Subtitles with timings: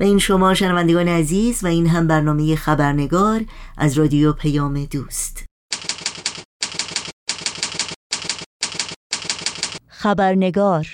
[0.00, 3.44] و این شما شنوندگان عزیز و این هم برنامه خبرنگار
[3.76, 5.44] از رادیو پیام دوست.
[9.88, 10.86] خبرنگار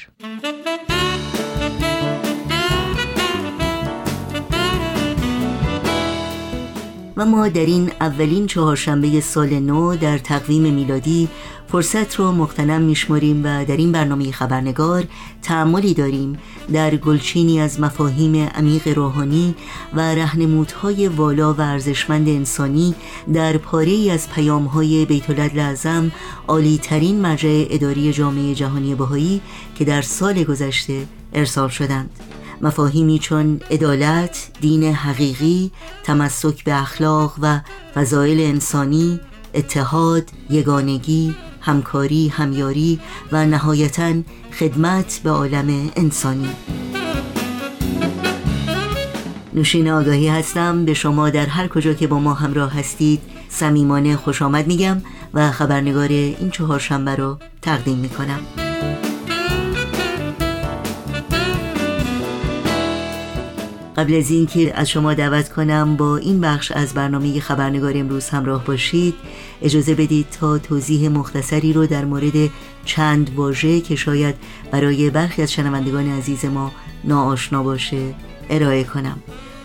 [7.16, 11.28] و ما در این اولین چهارشنبه سال نو در تقویم میلادی
[11.68, 15.04] فرصت رو مختنم میشماریم و در این برنامه خبرنگار
[15.42, 16.38] تعملی داریم
[16.72, 19.54] در گلچینی از مفاهیم عمیق روحانی
[19.94, 22.94] و رهنمودهای والا و ارزشمند انسانی
[23.34, 26.12] در پاره ای از پیامهای بیت لعظم
[26.48, 29.40] عالی ترین مرجع اداری جامعه جهانی بهایی
[29.74, 32.10] که در سال گذشته ارسال شدند.
[32.60, 35.70] مفاهیمی چون عدالت، دین حقیقی،
[36.04, 37.60] تمسک به اخلاق و
[37.94, 39.20] فضایل انسانی،
[39.54, 43.00] اتحاد، یگانگی، همکاری، همیاری
[43.32, 44.12] و نهایتا
[44.58, 46.50] خدمت به عالم انسانی.
[49.54, 50.84] نوشین آگاهی هستم.
[50.84, 55.02] به شما در هر کجا که با ما همراه هستید صمیمانه خوش آمد میگم
[55.34, 58.40] و خبرنگار این چهارشنبه رو تقدیم می‌کنم.
[63.96, 68.64] قبل از اینکه از شما دعوت کنم با این بخش از برنامه خبرنگار امروز همراه
[68.64, 69.14] باشید
[69.62, 72.50] اجازه بدید تا توضیح مختصری رو در مورد
[72.84, 74.34] چند واژه که شاید
[74.70, 76.72] برای برخی از شنوندگان عزیز ما
[77.04, 78.14] ناآشنا باشه
[78.50, 79.18] ارائه کنم.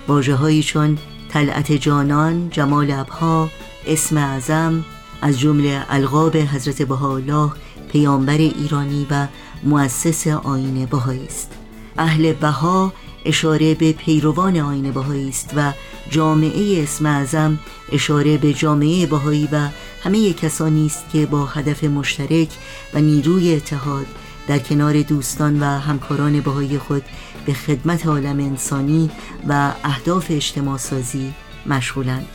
[0.08, 0.98] واجه هایی چون
[1.30, 3.50] طلعت جانان، جمال ابها،
[3.88, 4.86] اسم اعظم
[5.22, 7.52] از جمله القاب حضرت بهاءالله
[7.92, 9.28] پیامبر ایرانی و
[9.64, 11.52] مؤسس آین بهایی است.
[11.98, 12.94] اهل بها
[13.26, 15.74] اشاره به پیروان آین بهایی است و
[16.10, 17.60] جامعه اسم اعظم
[17.92, 19.68] اشاره به جامعه بهایی و
[20.04, 22.50] همه کسانی است که با هدف مشترک
[22.94, 24.06] و نیروی اتحاد
[24.48, 27.04] در کنار دوستان و همکاران بهایی خود
[27.46, 29.10] به خدمت عالم انسانی
[29.48, 31.34] و اهداف اجتماع سازی
[31.66, 32.28] مشغولند.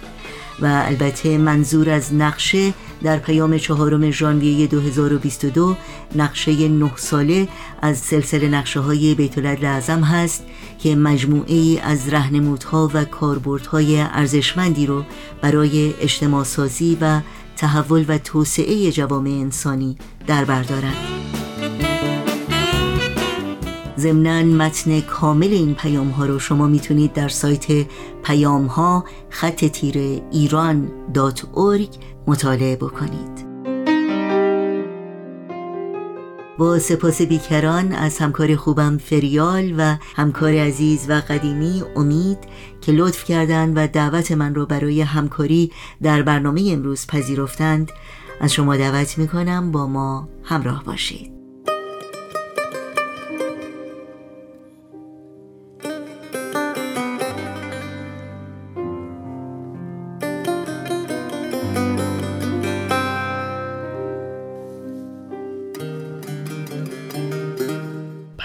[0.60, 5.76] و البته منظور از نقشه در پیام چهارم ژانویه 2022
[6.16, 7.48] نقشه نه ساله
[7.82, 10.44] از سلسله نقشه های بیت لعظم هست
[10.78, 15.02] که مجموعه ای از رهنمودها و کاربردهای ارزشمندی رو
[15.42, 17.20] برای اجتماع سازی و
[17.56, 19.96] تحول و توسعه جوامع انسانی
[20.26, 20.62] در بر
[23.98, 27.66] ضمنا متن کامل این پیام ها رو شما می‌تونید در سایت
[28.24, 31.46] پیام ها خط تیره ایران دات
[32.26, 33.46] مطالعه بکنید.
[36.58, 42.38] با سپاس بیکران از همکار خوبم فریال و همکار عزیز و قدیمی امید
[42.80, 47.92] که لطف کردند و دعوت من رو برای همکاری در برنامه امروز پذیرفتند
[48.40, 51.35] از شما دعوت می‌کنم با ما همراه باشید.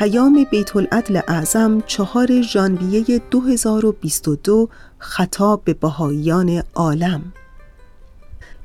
[0.01, 4.69] پیام بیت العدل اعظم چهار ژانویه 2022
[4.99, 7.33] خطاب به بهاییان عالم.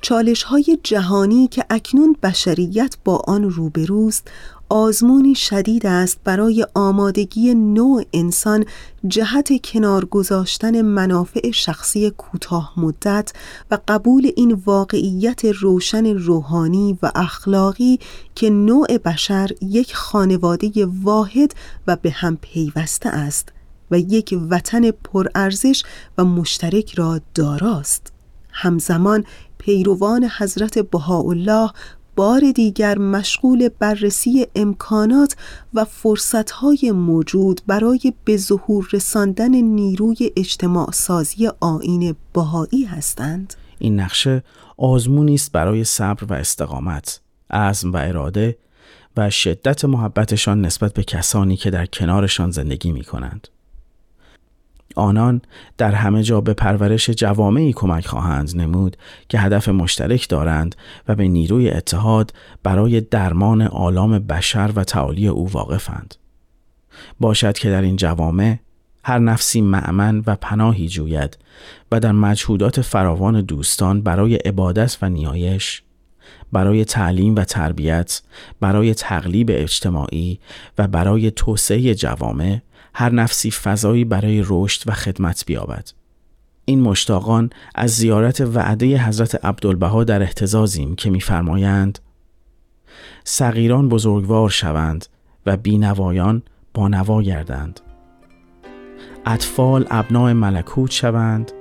[0.00, 4.30] چالش های جهانی که اکنون بشریت با آن روبروست
[4.68, 8.64] آزمونی شدید است برای آمادگی نوع انسان
[9.08, 13.32] جهت کنار گذاشتن منافع شخصی کوتاه مدت
[13.70, 17.98] و قبول این واقعیت روشن روحانی و اخلاقی
[18.34, 21.54] که نوع بشر یک خانواده واحد
[21.86, 23.52] و به هم پیوسته است
[23.90, 25.82] و یک وطن پرارزش
[26.18, 28.12] و مشترک را داراست.
[28.50, 29.24] همزمان
[29.58, 31.70] پیروان حضرت بهاءالله
[32.16, 35.36] بار دیگر مشغول بررسی امکانات
[35.74, 44.42] و فرصتهای موجود برای به ظهور رساندن نیروی اجتماع سازی آین بهایی هستند این نقشه
[44.76, 48.56] آزمونی است برای صبر و استقامت عزم و اراده
[49.16, 53.48] و شدت محبتشان نسبت به کسانی که در کنارشان زندگی می کنند.
[54.96, 55.42] آنان
[55.78, 58.96] در همه جا به پرورش جوامعی کمک خواهند نمود
[59.28, 60.76] که هدف مشترک دارند
[61.08, 62.32] و به نیروی اتحاد
[62.62, 66.14] برای درمان آلام بشر و تعالی او واقفند.
[67.20, 68.58] باشد که در این جوامع
[69.04, 71.38] هر نفسی معمن و پناهی جوید
[71.92, 75.82] و در مجهودات فراوان دوستان برای عبادت و نیایش
[76.52, 78.22] برای تعلیم و تربیت،
[78.60, 80.40] برای تقلیب اجتماعی
[80.78, 82.58] و برای توسعه جوامع
[82.98, 85.90] هر نفسی فضایی برای رشد و خدمت بیابد.
[86.64, 91.98] این مشتاقان از زیارت وعده حضرت عبدالبها در احتزازیم که میفرمایند
[93.24, 95.06] صغیران بزرگوار شوند
[95.46, 96.42] و بینوایان
[96.74, 97.80] با نوا گردند
[99.26, 101.52] اطفال ابنای ملکوت شوند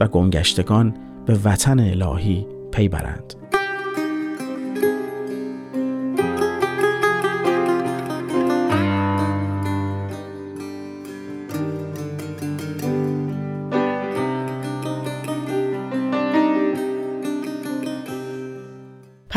[0.00, 0.96] و گنگشتگان
[1.26, 3.34] به وطن الهی پی برند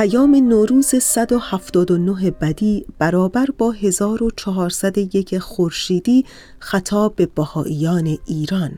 [0.01, 6.25] پیام نوروز 179 بدی برابر با 1401 خورشیدی
[6.59, 8.77] خطاب به بهاییان ایران.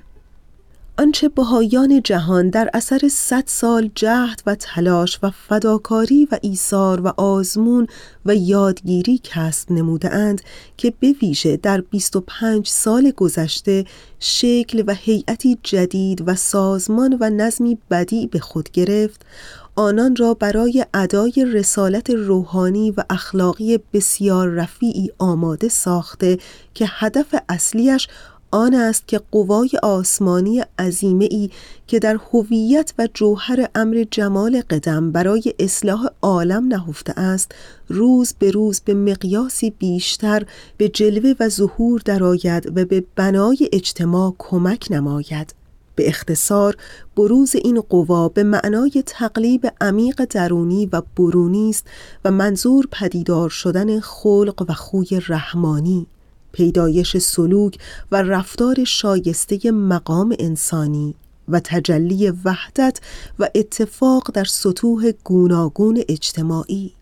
[0.98, 7.14] آنچه بهایان جهان در اثر صد سال جهد و تلاش و فداکاری و ایثار و
[7.18, 7.88] آزمون
[8.26, 10.42] و یادگیری کسب نموده اند
[10.78, 13.86] که به ویژه در 25 سال گذشته
[14.20, 19.26] شکل و هیئتی جدید و سازمان و نظمی بدی به خود گرفت
[19.76, 26.38] آنان را برای ادای رسالت روحانی و اخلاقی بسیار رفیعی آماده ساخته
[26.74, 28.08] که هدف اصلیش
[28.54, 31.50] آن است که قوای آسمانی عظیمه ای
[31.88, 37.52] که در هویت و جوهر امر جمال قدم برای اصلاح عالم نهفته است
[37.90, 40.46] روز به روز به مقیاسی بیشتر
[40.78, 45.56] به جلوه و ظهور درآید و به بنای اجتماع کمک نماید.
[45.96, 46.78] به اختصار
[47.16, 51.88] بروز این قوا به معنای تقلیب عمیق درونی و برونی است
[52.26, 56.08] و منظور پدیدار شدن خلق و خوی رحمانی.
[56.54, 57.78] پیدایش سلوک
[58.12, 61.16] و رفتار شایسته مقام انسانی
[61.48, 63.00] و تجلی وحدت
[63.40, 66.94] و اتفاق در سطوح گوناگون اجتماعی.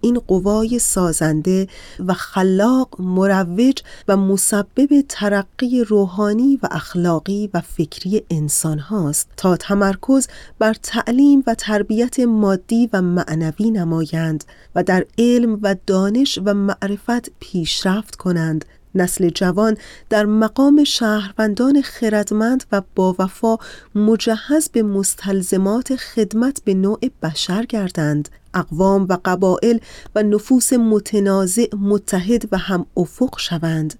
[0.00, 1.66] این قوای سازنده
[2.06, 10.28] و خلاق مروج و مسبب ترقی روحانی و اخلاقی و فکری انسان هاست تا تمرکز
[10.58, 17.30] بر تعلیم و تربیت مادی و معنوی نمایند و در علم و دانش و معرفت
[17.40, 18.64] پیشرفت کنند.
[18.94, 19.76] نسل جوان
[20.10, 23.56] در مقام شهروندان خردمند و با وفا
[23.94, 28.28] مجهز به مستلزمات خدمت به نوع بشر گردند.
[28.54, 29.78] اقوام و قبائل
[30.14, 33.94] و نفوس متنازع متحد و هم افق شوند.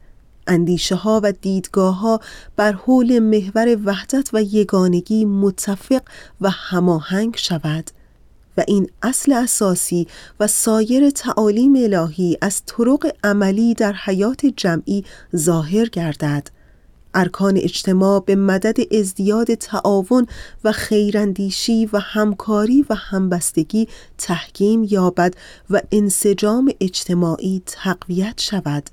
[0.46, 2.20] اندیشه ها و دیدگاه ها
[2.56, 6.02] بر حول محور وحدت و یگانگی متفق
[6.40, 7.90] و هماهنگ شود
[8.56, 10.06] و این اصل اساسی
[10.40, 15.04] و سایر تعالیم الهی از طرق عملی در حیات جمعی
[15.36, 16.57] ظاهر گردد.
[17.14, 20.26] ارکان اجتماع به مدد ازدیاد تعاون
[20.64, 23.88] و خیراندیشی و همکاری و همبستگی
[24.18, 25.34] تحکیم یابد
[25.70, 28.90] و انسجام اجتماعی تقویت شود.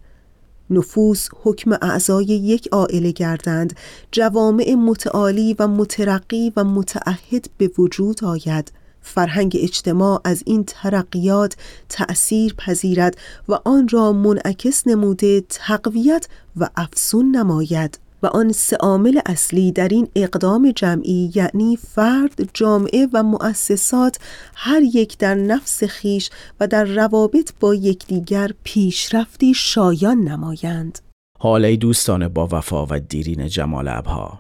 [0.70, 3.76] نفوس حکم اعضای یک عائله گردند.
[4.12, 8.72] جوامع متعالی و مترقی و متعهد به وجود آید.
[9.02, 11.56] فرهنگ اجتماع از این ترقیات
[11.90, 13.18] تأثیر پذیرد
[13.50, 16.28] و آن را منعکس نموده تقویت
[16.58, 18.05] و افسون نماید.
[18.26, 24.20] و آن سه عامل اصلی در این اقدام جمعی یعنی فرد، جامعه و مؤسسات
[24.56, 26.30] هر یک در نفس خیش
[26.60, 31.00] و در روابط با یکدیگر پیشرفتی شایان نمایند.
[31.40, 34.40] حاله دوستان با وفا و دیرین جمال ابها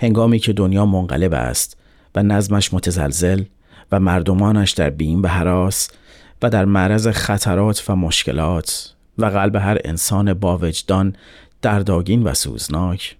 [0.00, 1.76] هنگامی که دنیا منقلب است
[2.14, 3.44] و نظمش متزلزل
[3.92, 5.88] و مردمانش در بیم به حراس
[6.42, 11.16] و در معرض خطرات و مشکلات و قلب هر انسان با وجدان
[11.62, 13.16] درداگین و سوزناک.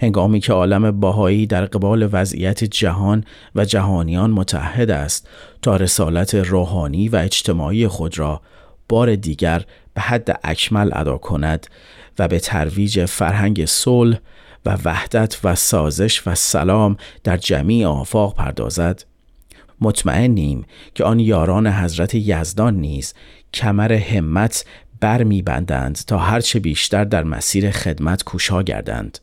[0.00, 5.28] هنگامی که عالم باهایی در قبال وضعیت جهان و جهانیان متحد است
[5.62, 8.40] تا رسالت روحانی و اجتماعی خود را
[8.88, 11.66] بار دیگر به حد اکمل ادا کند
[12.18, 14.18] و به ترویج فرهنگ صلح
[14.66, 19.04] و وحدت و سازش و سلام در جمیع آفاق پردازد.
[19.80, 23.14] مطمئنیم که آن یاران حضرت یزدان نیز
[23.54, 24.64] کمر همت
[25.06, 29.18] بر بندند تا هرچه بیشتر در مسیر خدمت کوشا گردند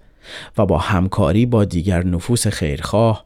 [0.58, 3.25] و با همکاری با دیگر نفوس خیرخواه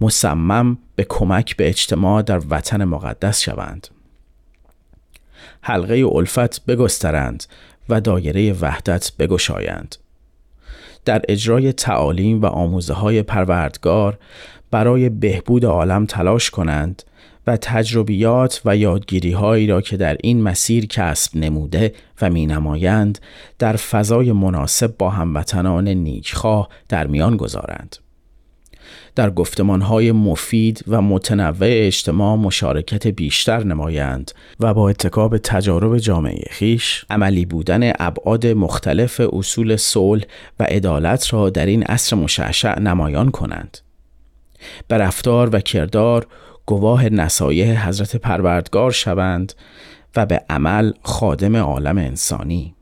[0.00, 3.88] مصمم به کمک به اجتماع در وطن مقدس شوند.
[5.62, 7.44] حلقه الفت بگسترند
[7.88, 9.96] و دایره وحدت بگشایند.
[11.04, 14.18] در اجرای تعالیم و آموزه های پروردگار
[14.70, 17.02] برای بهبود عالم تلاش کنند
[17.46, 23.18] و تجربیات و یادگیری هایی را که در این مسیر کسب نموده و می نمایند
[23.58, 27.96] در فضای مناسب با هموطنان نیکخواه در میان گذارند.
[29.14, 36.44] در گفتمان های مفید و متنوع اجتماع مشارکت بیشتر نمایند و با اتکاب تجارب جامعه
[36.50, 40.24] خیش عملی بودن ابعاد مختلف اصول صلح
[40.60, 43.78] و عدالت را در این عصر مشعشع نمایان کنند.
[44.88, 46.26] به رفتار و کردار
[46.66, 49.52] گواه نصایح حضرت پروردگار شوند
[50.16, 52.74] و به عمل خادم عالم انسانی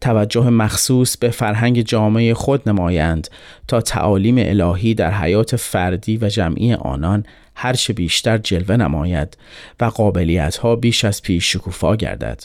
[0.00, 3.28] توجه مخصوص به فرهنگ جامعه خود نمایند
[3.68, 9.36] تا تعالیم الهی در حیات فردی و جمعی آنان هرچه بیشتر جلوه نماید
[9.80, 12.44] و قابلیت ها بیش از پیش شکوفا گردد.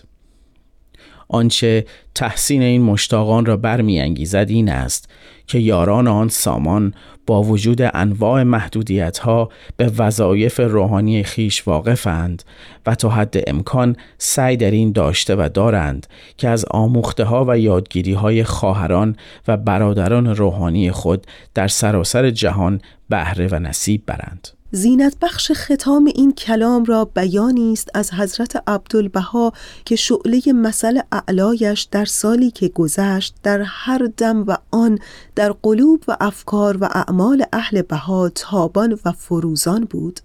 [1.27, 5.09] آنچه تحسین این مشتاقان را برمیانگیزد این است
[5.47, 6.93] که یاران آن سامان
[7.27, 12.43] با وجود انواع محدودیت ها به وظایف روحانی خیش واقفند
[12.85, 17.59] و تا حد امکان سعی در این داشته و دارند که از آموخته ها و
[17.59, 19.15] یادگیری های خواهران
[19.47, 24.47] و برادران روحانی خود در سراسر جهان بهره و نصیب برند.
[24.75, 29.53] زینت بخش ختام این کلام را بیانی است از حضرت عبدالبها
[29.85, 34.99] که شعله مسئله اعلایش در سالی که گذشت در هر دم و آن
[35.35, 40.19] در قلوب و افکار و اعمال اهل بها تابان و فروزان بود.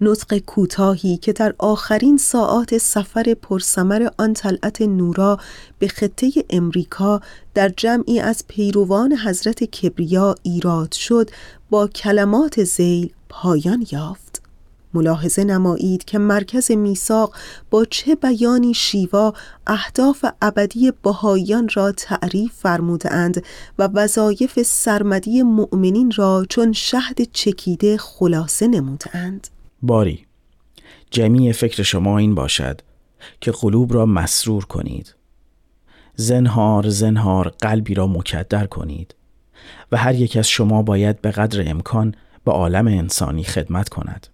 [0.00, 5.38] نطق کوتاهی که در آخرین ساعات سفر پرسمر آن طلعت نورا
[5.78, 7.20] به خطه امریکا
[7.54, 11.30] در جمعی از پیروان حضرت کبریا ایراد شد
[11.70, 14.25] با کلمات زیل پایان یافت.
[14.96, 17.36] ملاحظه نمایید که مرکز میثاق
[17.70, 19.34] با چه بیانی شیوا
[19.66, 23.44] اهداف ابدی بهاییان را تعریف فرمودند
[23.78, 29.48] و وظایف سرمدی مؤمنین را چون شهد چکیده خلاصه نمودند
[29.82, 30.26] باری
[31.10, 32.80] جمعی فکر شما این باشد
[33.40, 35.14] که قلوب را مسرور کنید.
[36.14, 39.14] زنهار زنهار قلبی را مکدر کنید
[39.92, 44.26] و هر یک از شما باید به قدر امکان به عالم انسانی خدمت کند.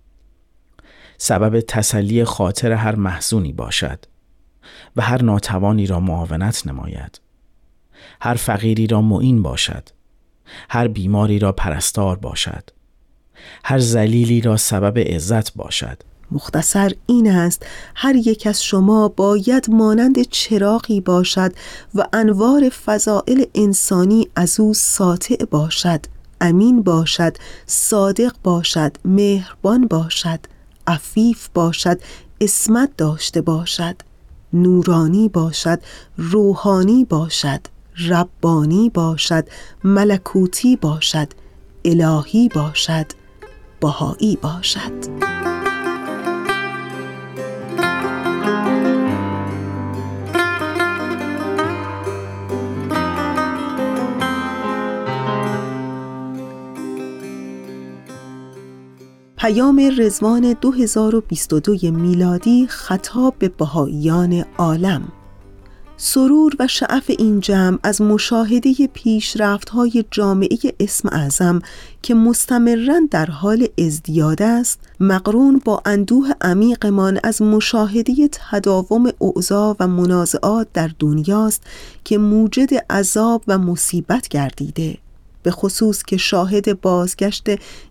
[1.18, 4.04] سبب تسلی خاطر هر محزونی باشد
[4.96, 7.20] و هر ناتوانی را معاونت نماید.
[8.20, 9.88] هر فقیری را معین باشد.
[10.70, 12.70] هر بیماری را پرستار باشد.
[13.64, 16.02] هر زلیلی را سبب عزت باشد.
[16.32, 21.52] مختصر این است هر یک از شما باید مانند چراغی باشد
[21.94, 26.00] و انوار فضائل انسانی از او ساطع باشد
[26.40, 30.40] امین باشد صادق باشد مهربان باشد.
[30.86, 32.00] عفیف باشد
[32.40, 33.96] اسمت داشته باشد
[34.52, 35.80] نورانی باشد
[36.16, 37.60] روحانی باشد
[38.08, 39.48] ربانی باشد
[39.84, 41.28] ملکوتی باشد
[41.84, 43.06] الهی باشد
[43.80, 45.61] بهایی باشد.
[59.42, 65.12] پیام رزوان 2022 میلادی خطاب به بهاییان عالم.
[65.96, 71.62] سرور و شعف این جمع از مشاهده پیشرفت های جامعه اسم اعظم
[72.02, 79.88] که مستمرا در حال ازدیاد است مقرون با اندوه عمیقمان از مشاهده تداوم اوضاع و
[79.88, 81.62] منازعات در دنیاست
[82.04, 85.01] که موجد عذاب و مصیبت گردیده.
[85.42, 87.46] به خصوص که شاهد بازگشت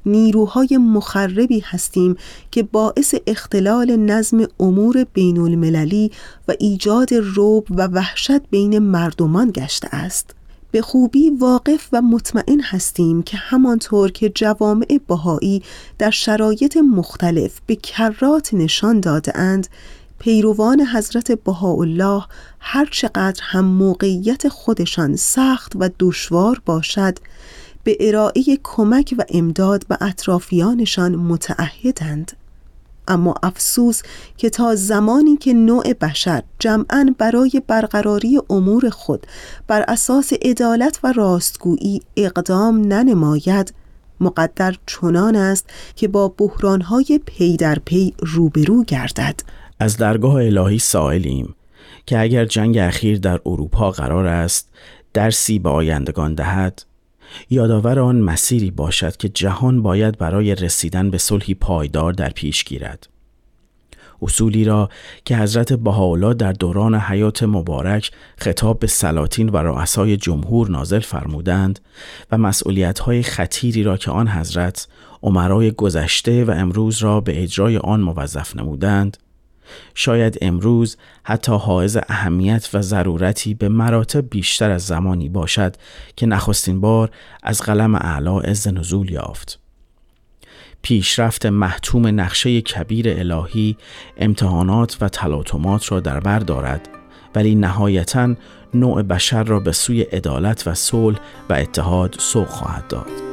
[0.05, 2.15] نیروهای مخربی هستیم
[2.51, 6.11] که باعث اختلال نظم امور بین المللی
[6.47, 10.35] و ایجاد روب و وحشت بین مردمان گشته است.
[10.71, 15.63] به خوبی واقف و مطمئن هستیم که همانطور که جوامع بهایی
[15.99, 19.67] در شرایط مختلف به کرات نشان داده اند
[20.21, 22.23] پیروان حضرت بهاءالله
[22.59, 27.17] هر چقدر هم موقعیت خودشان سخت و دشوار باشد
[27.83, 32.31] به ارائه کمک و امداد به اطرافیانشان متعهدند.
[33.07, 34.01] اما افسوس
[34.37, 39.27] که تا زمانی که نوع بشر جمعا برای برقراری امور خود
[39.67, 43.73] بر اساس عدالت و راستگویی اقدام ننماید
[44.19, 49.41] مقدر چنان است که با بحرانهای پی در پی روبرو گردد.
[49.81, 51.55] از درگاه الهی سائلیم
[52.05, 54.69] که اگر جنگ اخیر در اروپا قرار است
[55.13, 56.83] درسی به آیندگان دهد
[57.49, 63.07] یادآور آن مسیری باشد که جهان باید برای رسیدن به صلحی پایدار در پیش گیرد.
[64.21, 64.89] اصولی را
[65.25, 71.79] که حضرت بهاءالله در دوران حیات مبارک خطاب به سلاطین و رؤسای جمهور نازل فرمودند
[72.31, 74.87] و مسئولیت‌های خطیری را که آن حضرت
[75.23, 79.17] عمرای گذشته و امروز را به اجرای آن موظف نمودند
[79.95, 85.75] شاید امروز حتی حائز اهمیت و ضرورتی به مراتب بیشتر از زمانی باشد
[86.15, 87.11] که نخستین بار
[87.43, 89.59] از قلم اعلا عز نزول یافت.
[90.81, 93.77] پیشرفت محتوم نقشه کبیر الهی
[94.17, 96.89] امتحانات و تلاطمات را در بر دارد
[97.35, 98.35] ولی نهایتا
[98.73, 103.30] نوع بشر را به سوی عدالت و صلح و اتحاد سوق خواهد داد.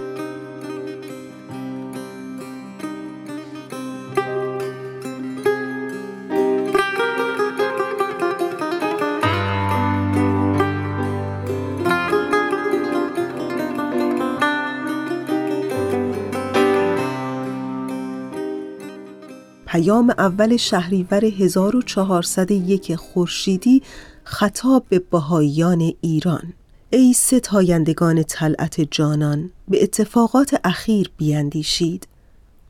[19.79, 23.83] پیام اول شهریور 1401 خورشیدی
[24.25, 26.53] خطاب به بهاییان ایران.
[26.91, 32.09] ای ستایندگان طلعت جانان به اتفاقات اخیر بیندیشید.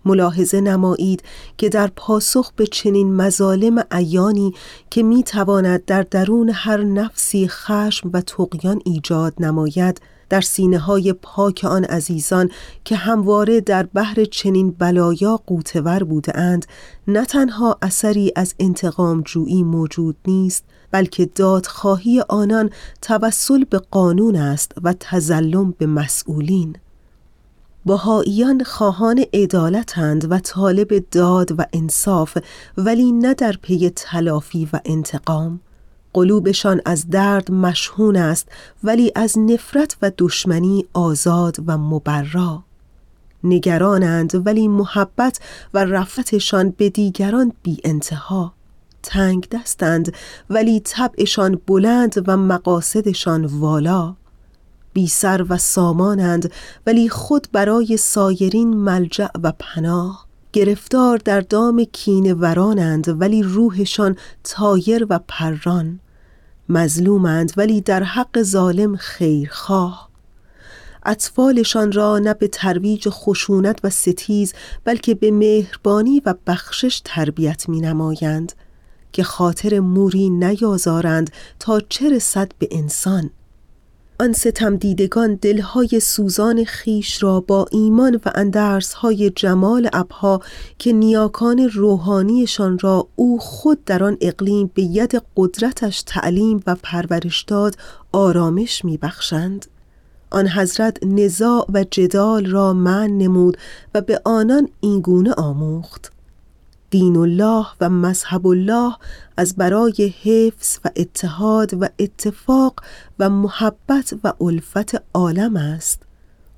[0.04, 1.22] ملاحظه نمایید
[1.58, 4.54] که در پاسخ به چنین مظالم عیانی
[4.90, 11.12] که می تواند در درون هر نفسی خشم و تقیان ایجاد نماید در سینه های
[11.12, 12.50] پاک آن عزیزان
[12.84, 16.66] که همواره در بحر چنین بلایا قوتور بودند
[17.08, 22.70] نه تنها اثری از انتقام جویی موجود نیست بلکه دادخواهی آنان
[23.02, 26.76] توسل به قانون است و تزلم به مسئولین.
[27.86, 32.38] بهاییان خواهان عدالتند و طالب داد و انصاف
[32.76, 35.60] ولی نه در پی تلافی و انتقام.
[36.18, 38.48] قلوبشان از درد مشهون است
[38.84, 42.62] ولی از نفرت و دشمنی آزاد و مبرا.
[43.44, 45.40] نگرانند ولی محبت
[45.74, 48.52] و رفتشان به دیگران بی انتها
[49.02, 50.12] تنگ دستند
[50.50, 54.14] ولی طبعشان بلند و مقاصدشان والا.
[54.92, 56.52] بی سر و سامانند
[56.86, 60.26] ولی خود برای سایرین ملجع و پناه.
[60.52, 66.00] گرفتار در دام کین ورانند ولی روحشان تایر و پران.
[66.68, 70.08] مظلومند ولی در حق ظالم خیرخواه.
[71.06, 77.80] اطفالشان را نه به ترویج خشونت و ستیز بلکه به مهربانی و بخشش تربیت می
[77.80, 78.52] نمایند
[79.12, 83.30] که خاطر موری نیازارند تا چه رسد به انسان.
[84.20, 90.40] آن ستم دیدگان دلهای سوزان خیش را با ایمان و اندرسهای جمال ابها
[90.78, 97.42] که نیاکان روحانیشان را او خود در آن اقلیم به ید قدرتش تعلیم و پرورش
[97.42, 97.76] داد
[98.12, 99.66] آرامش میبخشند.
[100.30, 103.56] آن حضرت نزاع و جدال را من نمود
[103.94, 106.17] و به آنان اینگونه آموخت.
[106.90, 108.92] دین الله و مذهب الله
[109.36, 112.80] از برای حفظ و اتحاد و اتفاق
[113.18, 116.02] و محبت و الفت عالم است.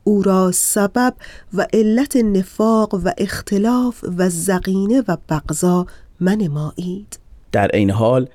[0.04, 1.14] او را سبب
[1.54, 5.86] و علت نفاق و اختلاف و زقینه و بغضا
[6.20, 7.18] منمایید.
[7.52, 8.28] در این حال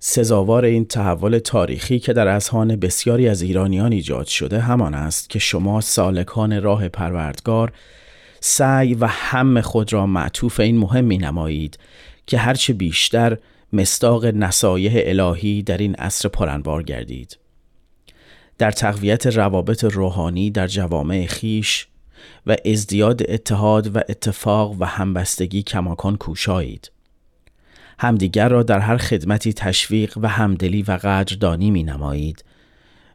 [0.00, 5.38] سزاوار این تحول تاریخی که در اذهان بسیاری از ایرانیان ایجاد شده همان است که
[5.38, 7.72] شما سالکان راه پروردگار
[8.46, 11.78] سعی و هم خود را معطوف این مهم می نمایید
[12.26, 13.38] که هرچه بیشتر
[13.72, 17.38] مستاق نصایح الهی در این عصر پرانوار گردید.
[18.58, 21.86] در تقویت روابط روحانی در جوامع خیش
[22.46, 26.90] و ازدیاد اتحاد و اتفاق و همبستگی کماکان کوشایید.
[27.98, 32.44] همدیگر را در هر خدمتی تشویق و همدلی و قدردانی می نمایید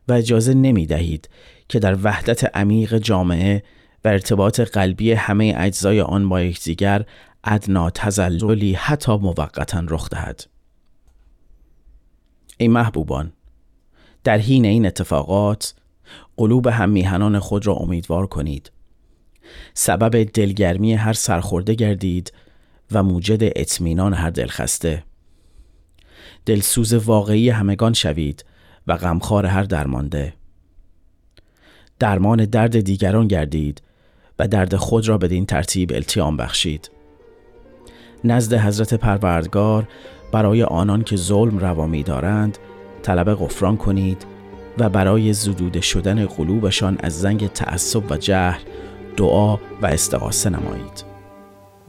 [0.08, 1.30] و اجازه نمی دهید
[1.70, 3.64] که در وحدت عمیق جامعه
[4.06, 7.06] و ارتباط قلبی همه اجزای آن با یکدیگر
[7.44, 10.44] ادنا تزللی حتی موقتا رخ دهد.
[12.58, 13.34] ای محبوبان
[14.24, 15.74] در حین این اتفاقات
[16.38, 18.72] قلوب هم میهنان خود را امیدوار کنید.
[19.74, 22.34] سبب دلگرمی هر سرخورده گردید
[22.92, 25.04] و موجد اطمینان هر دلخسته.
[26.46, 28.46] دلسوز واقعی همگان شوید
[28.88, 30.34] و غمخوار هر درمانده.
[32.00, 33.82] درمان درد دیگران گردید
[34.42, 36.92] و درد خود را بدین ترتیب التیام بخشید.
[38.24, 39.88] نزد حضرت پروردگار
[40.32, 42.58] برای آنان که ظلم روا می دارند
[43.02, 44.26] طلب غفران کنید
[44.78, 48.62] و برای زدوده شدن قلوبشان از زنگ تعصب و جهل
[49.18, 51.04] دعا و استغاثه نمایید.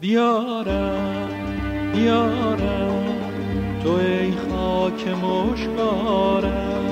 [0.01, 1.29] بیارم
[1.93, 3.05] بیارم
[3.85, 6.83] تو ای خاک مشکارم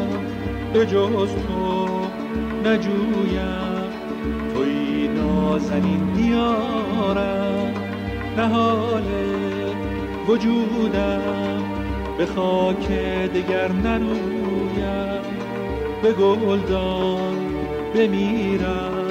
[0.73, 1.89] به جز تو
[2.65, 3.70] نجویم.
[5.51, 7.75] نازنین دیارم
[8.37, 9.03] نهال
[10.29, 11.63] وجودم.
[12.19, 12.89] به خاک
[13.35, 15.23] دگر نرویم.
[16.03, 17.35] به گلدان
[17.95, 19.07] بمیرم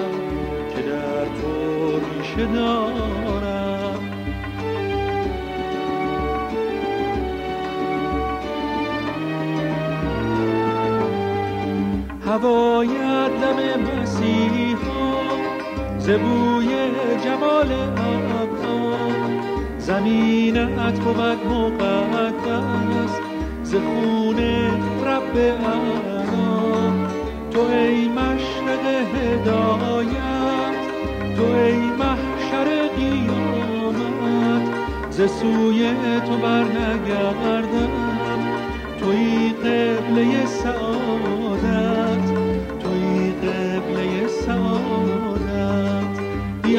[0.76, 4.00] که در تو ریشه دارم.
[12.26, 12.88] هوای
[13.42, 14.59] دم مسیحا
[16.00, 16.70] زبوی
[17.24, 17.72] جمال
[19.78, 23.14] زمینت بود مقدس
[23.64, 24.40] ز خون
[25.06, 27.10] رب اعلا
[27.52, 28.86] تو ای مشرق
[29.16, 30.78] هدایت
[31.38, 34.66] تو ای محشر قیامت.
[35.12, 35.92] ز سوی
[36.28, 37.90] تو برنگردم
[39.00, 42.26] توی قبله سعادت
[42.80, 45.29] توی قبله سعادت.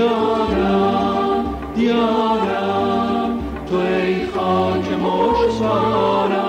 [0.00, 3.38] دیارم دیارم
[3.70, 6.46] تو ای خاک مشتبارم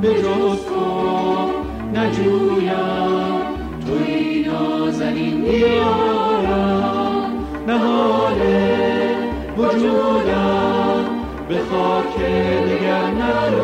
[0.00, 0.86] به جز تو
[1.94, 3.42] نجویم
[3.86, 7.32] تو ای نازنین دیارم.
[7.66, 8.40] نهال
[9.58, 11.04] وجودم
[11.48, 12.16] به خاک
[12.64, 13.61] دیگر نرم.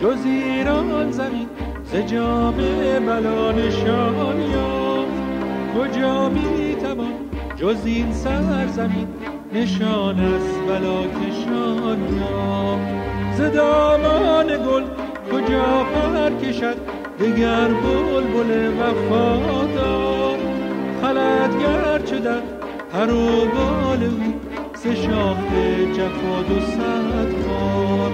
[0.00, 1.48] جز ایران زمین
[1.84, 2.54] ز جام
[3.06, 5.18] بلا نشان یافت.
[5.78, 7.12] کجا می توان
[7.56, 9.08] جز این سرزمین
[9.52, 14.84] نشان از بلا کشان یافت؟ ز دامان گل
[15.32, 16.76] کجا پر کشد
[17.20, 20.38] دگر بلبل وفادار
[21.02, 22.40] خلد گرچه در
[22.92, 24.47] پر و بال او
[24.82, 25.38] سه شاخ
[25.96, 28.12] جفا دو صد خار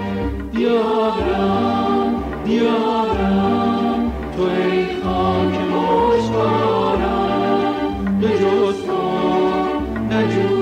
[0.51, 6.97] دیارم دیارم تو ای خاک مشوارم
[8.21, 8.99] به جز تو
[10.11, 10.54] نجویم